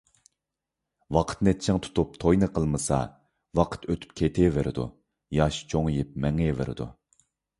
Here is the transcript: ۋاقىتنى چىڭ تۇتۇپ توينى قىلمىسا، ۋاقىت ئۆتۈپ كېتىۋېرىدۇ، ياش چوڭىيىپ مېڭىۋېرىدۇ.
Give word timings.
ۋاقىتنى 1.17 1.51
چىڭ 1.65 1.81
تۇتۇپ 1.87 2.15
توينى 2.23 2.49
قىلمىسا، 2.55 2.99
ۋاقىت 3.61 3.85
ئۆتۈپ 3.93 4.15
كېتىۋېرىدۇ، 4.21 4.87
ياش 5.41 5.61
چوڭىيىپ 5.75 6.19
مېڭىۋېرىدۇ. 6.25 6.89